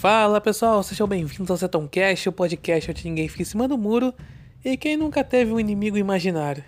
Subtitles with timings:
[0.00, 4.14] Fala pessoal, sejam bem-vindos ao Zetoncast, o podcast onde ninguém fica em cima do muro
[4.64, 6.64] e quem nunca teve um inimigo imaginário.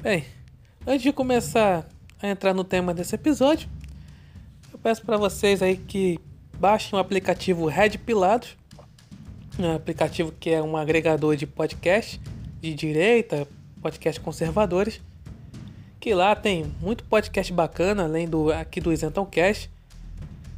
[0.00, 0.24] Bem,
[0.86, 1.86] antes de começar
[2.22, 3.68] a entrar no tema desse episódio,
[4.72, 6.18] eu peço para vocês aí que
[6.58, 8.56] baixem o aplicativo Red Pilados,
[9.58, 12.18] um aplicativo que é um agregador de podcast
[12.58, 13.46] de direita,
[13.82, 14.98] podcast conservadores,
[16.00, 19.74] que lá tem muito podcast bacana, além do aqui do Isentoncast.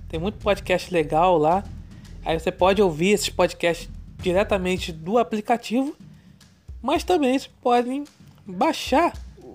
[0.09, 1.65] Tem muito podcast legal lá.
[2.24, 3.88] Aí você pode ouvir esses podcasts
[4.19, 5.97] diretamente do aplicativo,
[6.83, 8.05] mas também vocês podem
[8.47, 9.12] baixar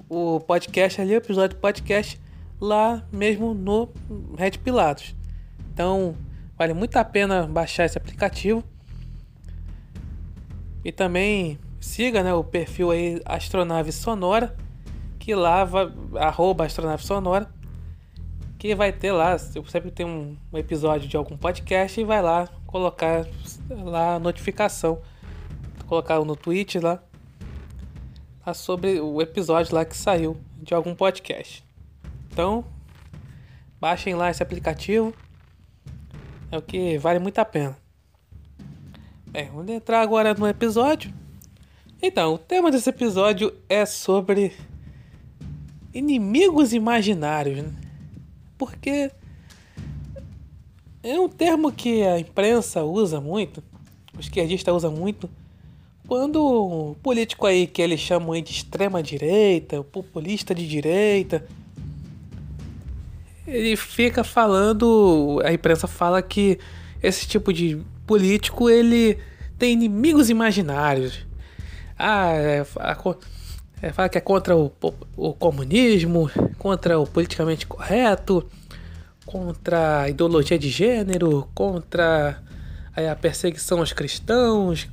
[0.10, 2.20] o podcast ali, o episódio do podcast
[2.60, 3.90] lá mesmo no
[4.38, 5.16] Red Pilatos.
[5.74, 6.16] Então,
[6.58, 8.64] vale muito a pena baixar esse aplicativo.
[10.84, 14.56] E também siga né, o perfil aí Astronave Sonora,
[15.18, 17.50] que lá vai, arroba Astronave Sonora,
[18.62, 23.26] que vai ter lá, sempre tem um, episódio de algum podcast e vai lá colocar
[23.68, 25.02] lá a notificação,
[25.88, 27.02] colocar no Twitch lá,
[28.46, 31.66] lá sobre o episódio lá que saiu de algum podcast.
[32.32, 32.64] Então,
[33.80, 35.12] baixem lá esse aplicativo,
[36.52, 37.76] é o que vale muito a pena.
[39.26, 41.12] Bem, vamos entrar agora no episódio.
[42.00, 44.56] Então, o tema desse episódio é sobre
[45.92, 47.81] inimigos imaginários, né?
[48.62, 49.10] Porque
[51.02, 53.64] é um termo que a imprensa usa muito,
[54.16, 55.28] o esquerdista usa muito,
[56.08, 61.44] quando o político aí que eles chamam de extrema direita, populista de direita,
[63.48, 66.60] ele fica falando, a imprensa fala que
[67.02, 69.18] esse tipo de político ele
[69.58, 71.26] tem inimigos imaginários.
[71.98, 72.64] Ah, é,
[73.82, 74.72] é, fala que é contra o,
[75.18, 76.30] o comunismo,
[76.60, 78.48] contra o politicamente correto,
[79.26, 82.42] contra a ideologia de gênero, contra
[82.96, 84.90] a perseguição aos cristãos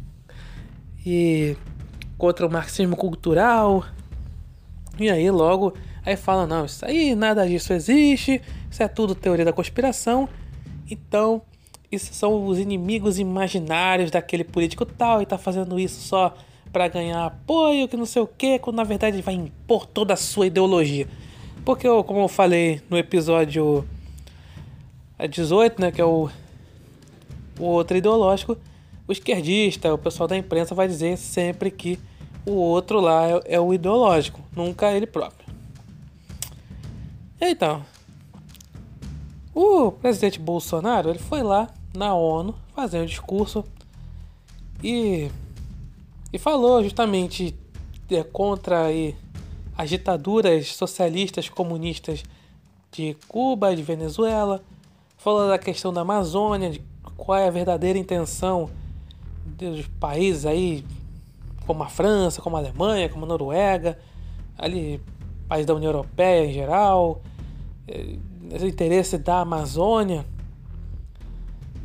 [1.04, 1.56] e
[2.16, 3.84] contra o marxismo cultural.
[4.98, 8.40] E aí logo aí fala não, isso aí nada disso existe,
[8.70, 10.28] isso é tudo teoria da conspiração.
[10.90, 11.42] Então,
[11.92, 16.34] isso são os inimigos imaginários daquele político tal e tá fazendo isso só
[16.72, 20.16] para ganhar apoio, que não sei o que, quando na verdade vai impor toda a
[20.16, 21.08] sua ideologia.
[21.64, 23.86] Porque, eu, como eu falei no episódio
[25.26, 26.30] 18, né, que é o,
[27.58, 28.56] o outro ideológico,
[29.06, 31.98] o esquerdista, o pessoal da imprensa vai dizer sempre que
[32.46, 35.48] o outro lá é, é o ideológico, nunca ele próprio.
[37.40, 37.84] Então,
[39.54, 43.64] o presidente Bolsonaro ele foi lá na ONU fazer um discurso
[44.82, 45.30] e
[46.32, 47.58] e falou justamente
[48.10, 48.86] é, contra
[49.76, 52.22] as ditaduras socialistas comunistas
[52.90, 54.62] de Cuba, de Venezuela,
[55.16, 56.82] falou da questão da Amazônia, de
[57.16, 58.70] qual é a verdadeira intenção
[59.44, 60.84] dos países aí,
[61.66, 63.98] como a França, como a Alemanha, como a Noruega,
[64.56, 65.00] ali,
[65.48, 67.22] países da União Europeia em geral,
[67.86, 68.16] é,
[68.60, 70.24] o interesse da Amazônia,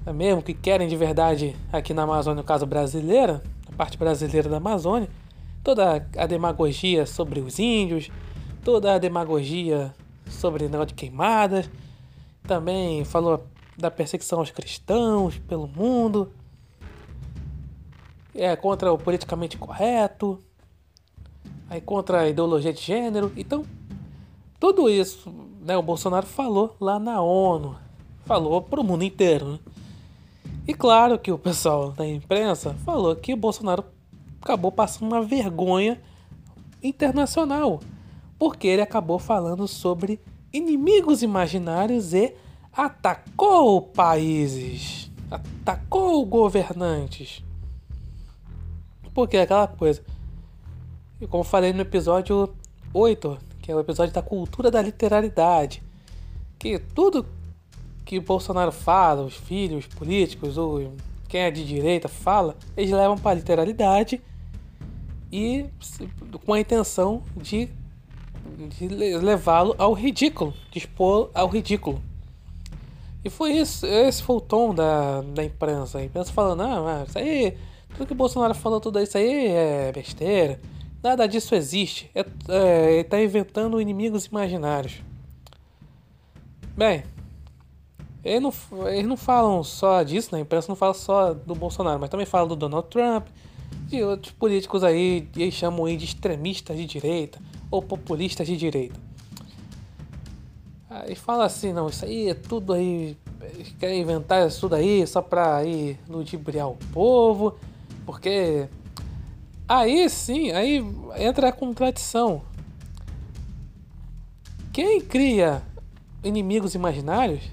[0.05, 3.41] é mesmo que querem de verdade aqui na Amazônia, no caso brasileira,
[3.73, 5.09] parte brasileira da Amazônia,
[5.63, 8.09] toda a demagogia sobre os índios,
[8.63, 9.93] toda a demagogia
[10.27, 11.69] sobre negócio de queimadas,
[12.43, 13.45] também falou
[13.77, 16.31] da perseguição aos cristãos pelo mundo,
[18.35, 20.43] é contra o politicamente correto,
[21.69, 23.31] aí contra a ideologia de gênero.
[23.35, 23.63] Então,
[24.59, 25.31] tudo isso,
[25.61, 27.77] né, o Bolsonaro falou lá na ONU,
[28.25, 29.53] falou para o mundo inteiro.
[29.53, 29.59] Né?
[30.65, 33.83] E claro que o pessoal da imprensa falou que o Bolsonaro
[34.41, 36.01] acabou passando uma vergonha
[36.81, 37.81] internacional,
[38.39, 40.21] porque ele acabou falando sobre
[40.53, 42.33] inimigos imaginários e
[42.71, 47.43] atacou países, atacou governantes.
[49.13, 50.01] Porque é aquela coisa.
[51.19, 52.53] E como falei no episódio
[52.93, 55.83] 8, que é o episódio da cultura da literalidade,
[56.57, 57.25] que tudo
[58.05, 60.93] que o Bolsonaro fala, os filhos políticos, ou
[61.27, 64.21] quem é de direita fala, eles levam para literalidade
[65.31, 65.65] e
[66.45, 67.69] com a intenção de,
[68.77, 72.01] de levá-lo ao ridículo, de expor ao ridículo.
[73.25, 75.97] E foi isso, esse foi o tom da, da imprensa.
[75.97, 77.57] A imprensa falando, ah, isso aí,
[77.95, 80.59] tudo que o Bolsonaro falou, tudo isso aí é besteira.
[81.01, 82.11] Nada disso existe.
[82.13, 85.01] É, é, ele está inventando inimigos imaginários.
[86.75, 87.03] Bem,
[88.23, 90.39] eles não, eles não falam só disso, né?
[90.39, 93.27] A imprensa não fala só do Bolsonaro, mas também fala do Donald Trump,
[93.87, 97.39] de outros políticos aí, e eles chamam aí de extremistas de direita
[97.69, 98.99] ou populistas de direita.
[100.89, 103.17] Aí fala assim, não, isso aí é tudo aí
[103.79, 107.55] querem inventar isso daí só pra ir ludibriar o povo,
[108.05, 108.67] porque
[109.67, 110.83] aí sim, aí
[111.17, 112.41] entra a contradição.
[114.71, 115.61] Quem cria
[116.23, 117.43] inimigos imaginários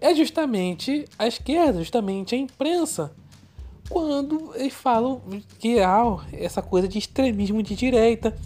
[0.00, 3.12] é justamente a esquerda, justamente a imprensa.
[3.88, 5.20] Quando eles falam
[5.58, 6.02] que há
[6.32, 8.36] essa coisa de extremismo de direita,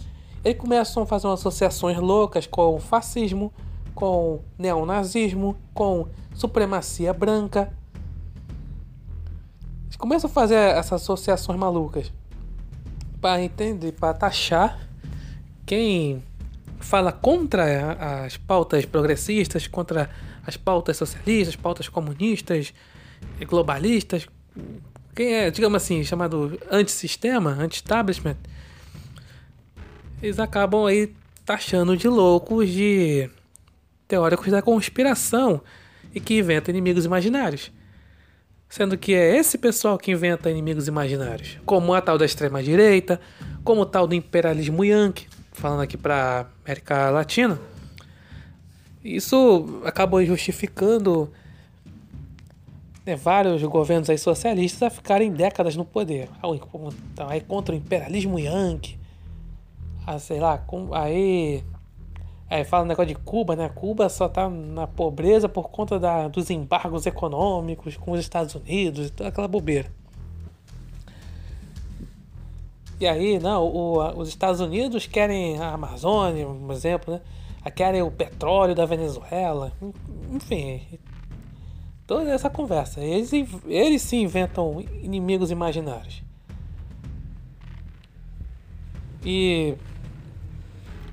[0.43, 3.53] eles começam a fazer associações loucas com fascismo,
[3.93, 7.71] com neonazismo, com supremacia branca.
[9.85, 12.11] Eles começam a fazer essas associações malucas
[13.21, 14.79] para entender, para taxar
[15.65, 16.21] quem
[16.79, 20.09] fala contra as pautas progressistas, contra
[20.45, 22.73] as pautas socialistas, pautas comunistas,
[23.47, 24.27] globalistas,
[25.15, 28.35] quem é, digamos assim, chamado antissistema, anti-establishment,
[30.21, 31.13] eles acabam aí
[31.45, 33.29] taxando de loucos, de
[34.07, 35.61] teóricos da conspiração
[36.13, 37.71] e que inventam inimigos imaginários.
[38.67, 43.21] Sendo que é esse pessoal que inventa inimigos imaginários, como a tal da extrema-direita,
[43.63, 47.59] como o tal do imperialismo yankee, falando aqui para América Latina.
[49.05, 51.31] Isso acabou justificando
[53.05, 56.27] né, vários governos aí socialistas a ficarem décadas no poder.
[57.13, 58.97] Então, aí contra o imperialismo yankee,
[60.07, 61.63] ah, sei lá, aí
[62.47, 63.69] Aí fala um negócio de Cuba, né?
[63.69, 69.09] Cuba só tá na pobreza por conta da, dos embargos econômicos com os Estados Unidos
[69.09, 69.91] toda aquela bobeira.
[72.99, 77.21] E aí, não, o, os Estados Unidos querem a Amazônia, por exemplo, né?
[77.71, 79.73] Querem o petróleo da Venezuela,
[80.31, 80.81] enfim,
[82.05, 83.01] toda essa conversa.
[83.01, 83.31] Eles,
[83.65, 86.23] eles se inventam inimigos imaginários.
[89.25, 89.75] E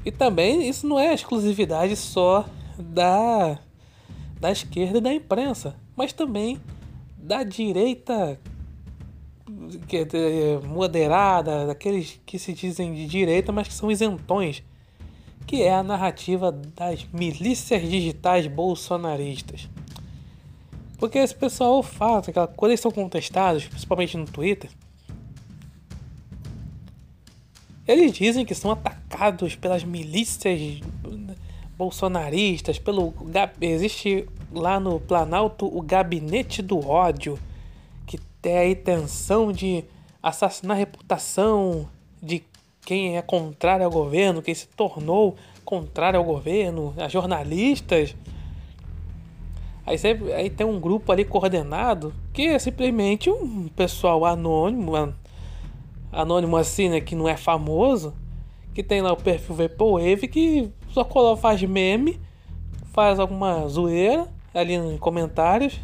[0.04, 2.44] e também isso não é exclusividade só
[2.76, 3.58] da,
[4.40, 6.60] da esquerda e da imprensa, mas também
[7.16, 8.38] da direita
[10.66, 14.62] moderada, daqueles que se dizem de direita, mas que são isentões,
[15.46, 19.68] que é a narrativa das milícias digitais bolsonaristas.
[20.98, 22.22] Porque esse pessoal fala,
[22.56, 24.70] quando eles são contestados, principalmente no Twitter,
[27.86, 30.80] Eles dizem que são atacados pelas milícias
[31.76, 33.12] bolsonaristas, pelo
[33.60, 37.38] existe lá no Planalto o gabinete do ódio,
[38.06, 39.84] que tem a intenção de
[40.22, 41.88] assassinar a reputação
[42.22, 42.44] de
[42.84, 48.14] quem é contrário ao governo, quem se tornou contrário ao governo, a jornalistas.
[49.86, 54.92] Aí, você, aí tem um grupo ali coordenado que é simplesmente um pessoal anônimo,
[56.10, 58.14] anônimo assim, né, que não é famoso,
[58.74, 62.20] que tem lá o perfil Vaporwave, que só coloca, faz meme,
[62.92, 65.80] faz alguma zoeira ali nos comentários.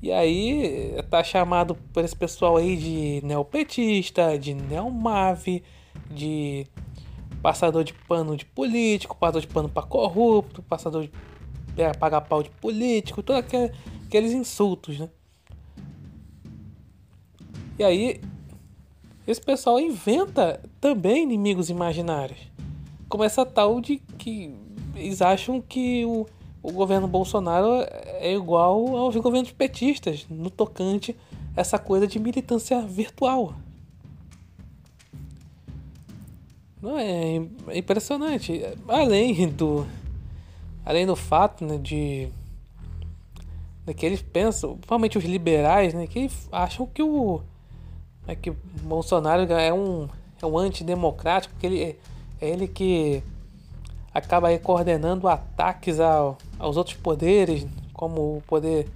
[0.00, 5.62] E aí tá chamado por esse pessoal aí de neopetista, de neomave,
[6.10, 6.66] de
[7.42, 11.12] passador de pano de político, passador de pano para corrupto, passador de
[11.76, 15.08] é, pagar pau de político, todos aqueles insultos, né?
[17.78, 18.20] E aí
[19.26, 22.38] esse pessoal inventa também inimigos imaginários.
[23.08, 24.54] Como essa tal de que
[24.96, 26.26] eles acham que o,
[26.68, 27.86] o governo Bolsonaro
[28.20, 31.16] é igual aos governos petistas no tocante
[31.56, 33.54] essa coisa de militância virtual.
[36.80, 37.36] Não é,
[37.68, 38.60] é impressionante.
[38.86, 39.86] Além do
[40.84, 42.28] além do fato né, de,
[43.84, 47.42] de que eles pensam, principalmente os liberais, né, que acham que o
[48.26, 48.50] é que
[48.82, 50.06] Bolsonaro é um,
[50.40, 51.96] é um antidemocrático, porque ele, é
[52.40, 53.22] ele que
[54.12, 58.88] acaba coordenando ataques ao, aos outros poderes, como o poder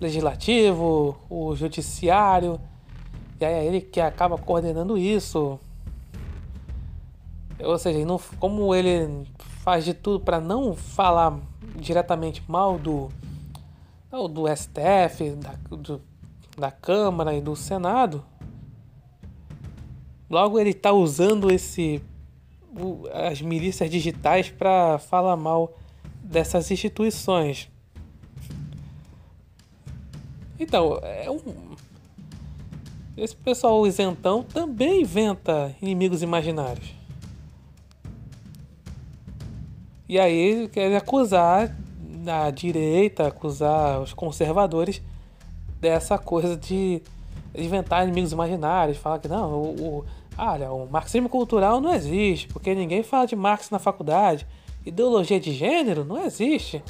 [0.00, 2.60] legislativo, o judiciário,
[3.40, 5.58] e aí é ele que acaba coordenando isso.
[7.58, 9.26] Ou seja, não, como ele
[9.62, 11.38] faz de tudo para não falar
[11.76, 13.10] diretamente mal do,
[14.30, 16.00] do STF, da, do,
[16.56, 18.24] da Câmara e do Senado,
[20.34, 22.02] Logo ele está usando esse
[23.12, 25.72] as milícias digitais para falar mal
[26.24, 27.70] dessas instituições.
[30.58, 31.74] Então, é um
[33.16, 36.92] esse pessoal isentão também inventa inimigos imaginários.
[40.08, 41.76] E aí quer acusar
[42.26, 45.00] a direita, acusar os conservadores
[45.80, 47.00] dessa coisa de
[47.54, 50.04] inventar inimigos imaginários, falar que não, o, o
[50.36, 54.44] Olha, o marxismo cultural não existe, porque ninguém fala de Marx na faculdade.
[54.84, 56.82] Ideologia de gênero não existe.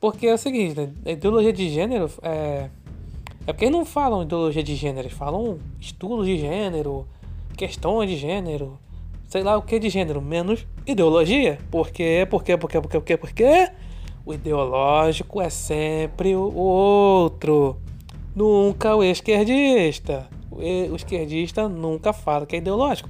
[0.00, 1.12] Porque é o seguinte, né?
[1.12, 2.68] ideologia de gênero é.
[3.46, 7.08] É porque não falam ideologia de gênero, eles falam estudo de gênero,
[7.56, 8.78] questões de gênero,
[9.28, 11.58] sei lá o que de gênero, menos ideologia.
[11.70, 12.26] Por quê?
[12.28, 12.56] Por quê?
[12.56, 12.80] Por quê?
[12.80, 12.98] Por quê?
[12.98, 13.16] Por quê?
[13.16, 13.72] Por quê?
[14.24, 17.76] O ideológico é sempre o outro,
[18.34, 20.28] nunca o esquerdista.
[20.50, 23.08] O esquerdista nunca fala que é ideológico.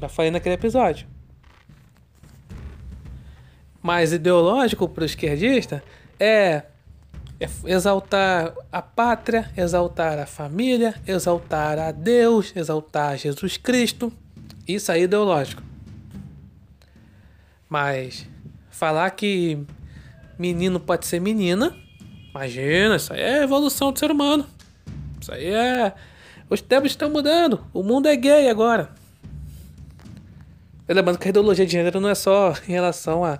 [0.00, 1.06] Já falei naquele episódio.
[3.86, 5.80] Mas ideológico para o esquerdista
[6.18, 6.64] é,
[7.64, 14.12] exaltar a pátria, exaltar a família, exaltar a Deus, exaltar Jesus Cristo.
[14.66, 15.62] Isso é ideológico.
[17.68, 18.26] Mas
[18.70, 19.64] falar que
[20.36, 21.72] menino pode ser menina,
[22.30, 24.44] imagina, isso aí é evolução do ser humano.
[25.20, 25.94] Isso aí é.
[26.50, 27.64] Os tempos estão mudando.
[27.72, 28.90] O mundo é gay agora.
[30.88, 33.38] Lembrando que a ideologia de gênero não é só em relação a,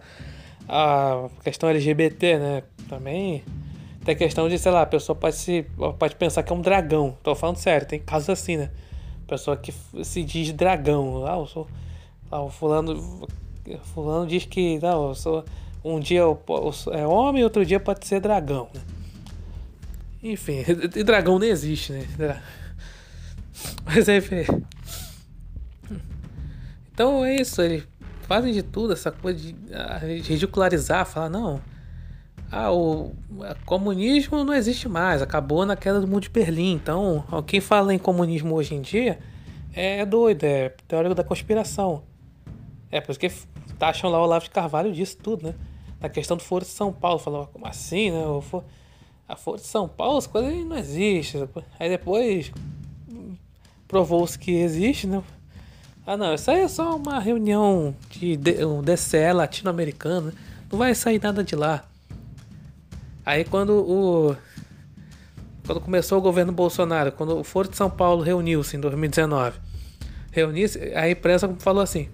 [0.69, 2.63] a questão LGBT, né?
[2.89, 3.45] Também
[4.05, 5.67] tem questão de, sei lá, a pessoa pode, se,
[5.99, 7.19] pode pensar que é um dragão.
[7.25, 8.71] Tô falando sério, tem casos assim, né?
[9.27, 11.27] Pessoa que se diz dragão.
[11.27, 11.67] Ah, eu sou.
[12.31, 13.27] Ah, o fulano.
[13.93, 14.79] Fulano diz que.
[14.79, 15.45] Não, eu sou.
[15.85, 18.81] Um dia eu, eu, é homem, outro dia pode ser dragão, né?
[20.23, 22.07] Enfim, e dragão não existe, né?
[23.85, 24.45] Mas enfim.
[26.93, 27.87] Então é isso, eles
[28.27, 31.61] fazem de tudo, essa coisa de, ah, ridicularizar, falar, não.
[32.51, 33.13] Ah, o
[33.65, 36.75] comunismo não existe mais, acabou na queda do mundo de Berlim.
[36.75, 39.19] Então, quem fala em comunismo hoje em dia
[39.73, 42.03] é doido, é teórico da conspiração.
[42.91, 43.31] É, por isso que
[43.79, 45.55] taxam lá o Olavo de Carvalho disso tudo, né?
[46.01, 48.27] Na questão do Foro de São Paulo, falou, como assim, né?
[48.27, 48.65] O for
[49.29, 51.49] a Folha de São Paulo, as coisas não existem.
[51.81, 52.53] Aí depois
[53.89, 55.23] provou-se que existe, né?
[56.07, 60.33] Ah não, isso aí é só uma reunião de, um DCE latino-americano.
[60.71, 61.85] Não vai sair nada de lá.
[63.25, 64.37] Aí quando o.
[65.67, 69.59] Quando começou o governo Bolsonaro, quando o Foro de São Paulo reuniu-se em 2019,
[70.31, 72.09] reuniu-se, a imprensa falou assim: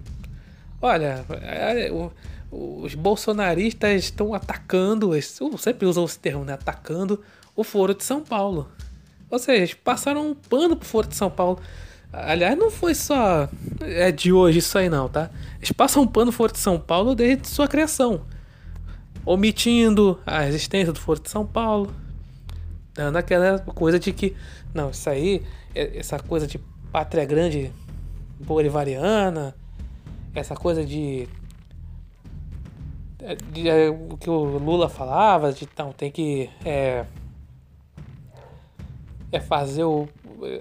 [0.81, 1.91] Olha, é,
[2.49, 5.11] os bolsonaristas estão atacando,
[5.59, 6.53] sempre usam esse termo, né?
[6.53, 7.21] Atacando
[7.55, 8.71] o Foro de São Paulo.
[9.29, 11.59] Ou seja, passaram um pano pro Foro de São Paulo.
[12.13, 13.49] Aliás, não foi só
[13.81, 15.31] é de hoje isso aí não, tá?
[15.57, 18.21] Eles passam um pano no Foro de São Paulo desde sua criação.
[19.25, 21.91] Omitindo a existência do Foro de São Paulo.
[22.93, 24.35] Dando aquela coisa de que,
[24.73, 25.43] não, isso aí,
[25.73, 26.59] é, essa coisa de
[26.91, 27.71] pátria grande
[28.39, 29.55] bolivariana,
[30.35, 31.27] essa coisa de
[33.25, 37.05] é, de, é, o que o Lula falava, de então, tem que é,
[39.31, 40.07] é fazer o.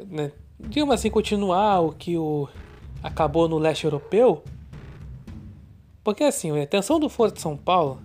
[0.09, 0.31] Né,
[0.69, 2.49] digamos assim, continuar o que o
[3.03, 4.43] acabou no leste europeu.
[6.03, 8.01] Porque assim, a intenção do Foro de São Paulo,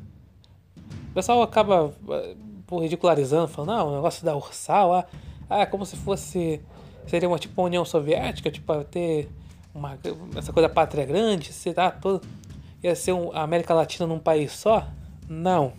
[1.11, 2.35] o pessoal acaba é,
[2.65, 5.05] por ridicularizando, falando, não, o negócio da Ursal, ah,
[5.49, 6.61] ah, como se fosse.
[7.07, 9.29] Seria uma tipo União Soviética, tipo, ter
[9.73, 9.97] uma,
[10.35, 12.21] essa coisa pátria grande, tá todo
[12.83, 14.87] ia ser um, a América Latina num país só?
[15.27, 15.73] Não.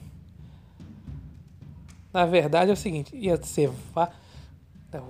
[2.12, 3.70] Na verdade é o seguinte, ia ser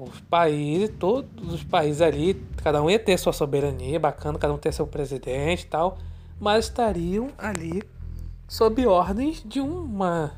[0.00, 4.58] os países, todos os países ali, cada um ia ter sua soberania, bacana, cada um
[4.58, 5.99] ter seu presidente e tal,
[6.40, 7.82] mas estariam ali
[8.49, 10.32] sob ordens de uma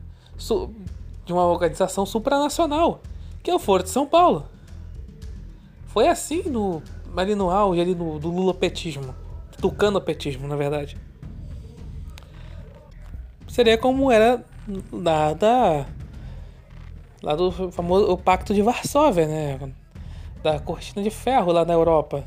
[1.25, 3.01] de uma organização supranacional,
[3.43, 4.47] que é o Foro de São Paulo.
[5.87, 6.83] Foi assim no
[7.17, 9.15] ali no auge ali no, do lulopetismo,
[9.61, 10.97] tucanopetismo, na verdade
[13.51, 14.43] seria como era
[14.93, 15.85] lá da
[17.23, 19.73] lá do famoso o Pacto de Varsóvia, né?
[20.43, 22.25] Da cortina de ferro lá na Europa.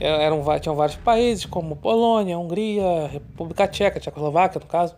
[0.00, 4.94] É, eram, tinham vários países, como Polônia, Hungria, República Tcheca, Tchecoslováquia, no caso,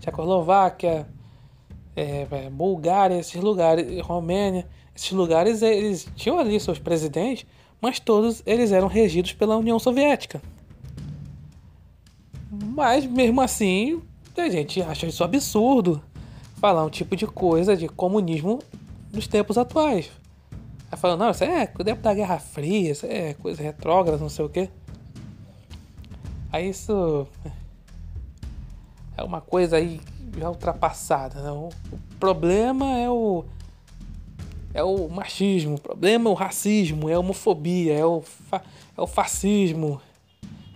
[0.00, 1.06] Tchecoslováquia,
[1.94, 7.46] é, é, Bulgária, esses lugares, Romênia, esses lugares eles tinham ali seus presidentes,
[7.80, 10.40] mas todos eles eram regidos pela União Soviética.
[12.50, 14.00] Mas mesmo assim,
[14.36, 16.02] a gente acha isso absurdo
[16.64, 18.58] falar um tipo de coisa de comunismo
[19.12, 20.10] nos tempos atuais.
[20.90, 24.46] Aí falando, não, isso é tempo da Guerra Fria, isso é coisa retrógrada, não sei
[24.46, 24.70] o quê.
[26.50, 27.28] Aí isso
[29.14, 30.00] é uma coisa aí
[30.38, 31.42] já ultrapassada.
[31.42, 31.50] Né?
[31.50, 31.68] O,
[32.18, 33.44] problema é o
[34.72, 38.62] é o machismo, o problema é o racismo, é a homofobia, é o, fa,
[38.96, 40.00] é o fascismo,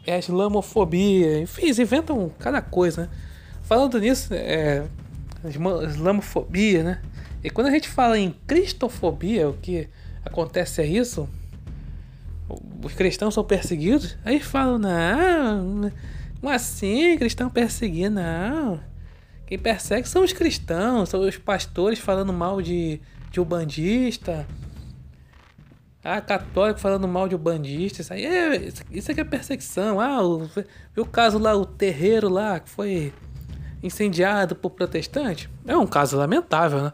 [0.07, 3.09] é a islamofobia, enfim, eles inventam cada coisa, né?
[3.63, 4.87] Falando nisso, é,
[5.45, 7.03] islamofobia, né?
[7.43, 9.89] E quando a gente fala em cristofobia, o que
[10.25, 11.29] acontece é isso,
[12.83, 15.93] os cristãos são perseguidos, aí falam, não,
[16.41, 18.81] como assim, cristão perseguido, não.
[19.47, 24.47] Quem persegue são os cristãos, são os pastores falando mal de, de bandista.
[26.05, 28.03] Ah, católico falando mal de bandista.
[28.03, 30.01] Isso aí é, isso aqui é perseguição.
[30.01, 30.49] Ah, o,
[30.97, 33.13] o caso lá, o terreiro lá, que foi
[33.83, 35.49] incendiado por protestante.
[35.67, 36.93] É um caso lamentável, né?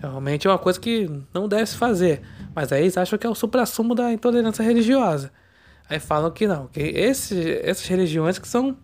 [0.00, 2.22] Realmente é uma coisa que não deve se fazer.
[2.54, 5.32] Mas aí eles acham que é o supra-sumo da intolerância religiosa.
[5.88, 8.76] Aí falam que não, que essas religiões que são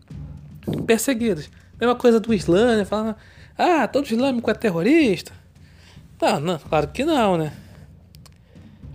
[0.86, 1.50] perseguidas.
[1.80, 2.84] Mesma coisa do Islã, né?
[2.84, 3.16] Falando,
[3.56, 5.32] ah, todo islâmico é terrorista.
[6.20, 7.52] Não, não, claro que não, né?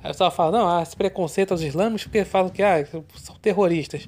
[0.04, 3.36] Aí o pessoal fala, não, ah, esse preconceito aos islâmicos porque falam que ah, são
[3.42, 4.08] terroristas.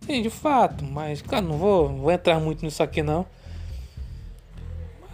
[0.00, 3.26] Sim, de fato, mas, claro, não vou, não vou entrar muito nisso aqui não.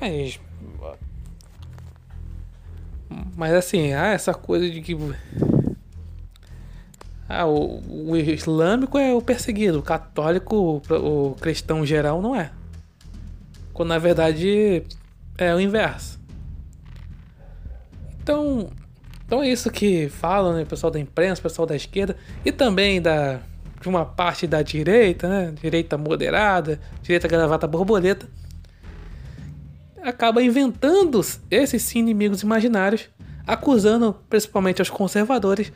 [0.00, 0.40] Mas.
[3.36, 4.96] Mas assim, ah, essa coisa de que.
[7.28, 12.50] Ah, o, o islâmico é o perseguido, o católico, o cristão geral não é.
[13.72, 14.82] Quando na verdade
[15.36, 16.18] é o inverso.
[18.22, 18.70] Então,
[19.24, 22.50] então é isso que falam, né, o pessoal da imprensa, o pessoal da esquerda e
[22.50, 23.40] também da
[23.80, 28.28] de uma parte da direita, né, direita moderada, direita gravata borboleta,
[30.02, 33.08] acaba inventando esses inimigos imaginários,
[33.46, 35.72] acusando principalmente os conservadores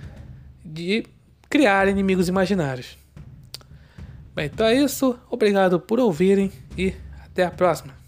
[0.65, 1.05] de
[1.49, 2.97] criar inimigos imaginários.
[4.35, 5.19] Bem, então é isso.
[5.31, 8.02] Obrigado por ouvirem e até a próxima.